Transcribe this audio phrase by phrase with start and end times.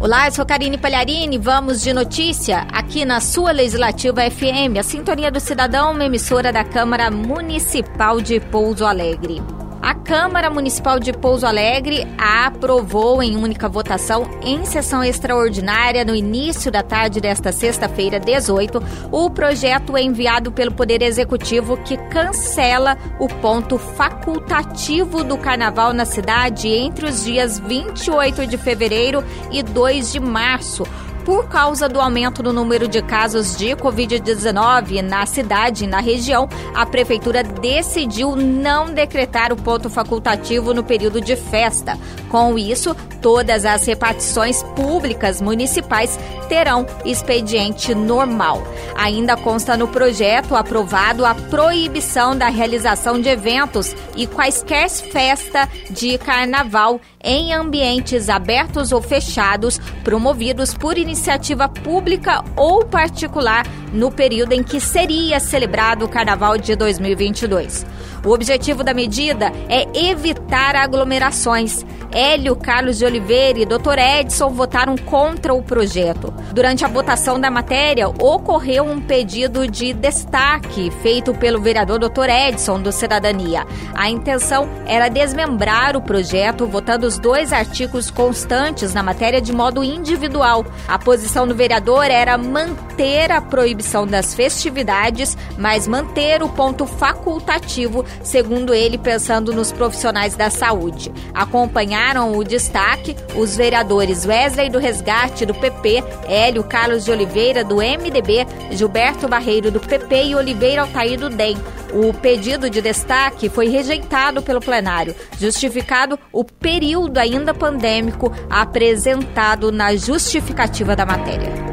[0.00, 1.38] Olá, eu sou Karine Palharini.
[1.38, 6.62] Vamos de notícia aqui na sua Legislativa FM, a Sintonia do Cidadão, uma emissora da
[6.62, 9.42] Câmara Municipal de Pouso Alegre.
[9.88, 16.70] A Câmara Municipal de Pouso Alegre aprovou em única votação, em sessão extraordinária, no início
[16.70, 23.78] da tarde desta sexta-feira, 18, o projeto enviado pelo Poder Executivo que cancela o ponto
[23.78, 30.84] facultativo do carnaval na cidade entre os dias 28 de fevereiro e 2 de março
[31.28, 36.48] por causa do aumento do número de casos de Covid-19 na cidade e na região,
[36.74, 41.98] a prefeitura decidiu não decretar o ponto facultativo no período de festa.
[42.30, 48.62] Com isso, todas as repartições públicas municipais terão expediente normal.
[48.96, 56.16] Ainda consta no projeto aprovado a proibição da realização de eventos e quaisquer festa de
[56.16, 64.62] carnaval em ambientes abertos ou fechados, promovidos por iniciativa pública ou particular no período em
[64.62, 67.86] que seria celebrado o Carnaval de 2022.
[68.24, 71.86] O objetivo da medida é evitar aglomerações.
[72.10, 73.98] Hélio Carlos de Oliveira e Dr.
[73.98, 76.32] Edson votaram contra o projeto.
[76.52, 82.28] Durante a votação da matéria, ocorreu um pedido de destaque feito pelo vereador Dr.
[82.30, 83.66] Edson do Cidadania.
[83.94, 89.84] A intenção era desmembrar o projeto, votando os dois artigos constantes na matéria de modo
[89.84, 90.64] individual.
[90.88, 98.04] A posição do vereador era manter a proibição das festividades, mas manter o ponto facultativo,
[98.22, 101.12] segundo ele, pensando nos profissionais da saúde.
[101.34, 107.64] Acompanhar ganharam o destaque os vereadores Wesley do Resgate, do PP, Hélio Carlos de Oliveira,
[107.64, 111.56] do MDB, Gilberto Barreiro, do PP e Oliveira Altair, do DEM.
[111.92, 119.96] O pedido de destaque foi rejeitado pelo plenário, justificado o período ainda pandêmico apresentado na
[119.96, 121.67] justificativa da matéria.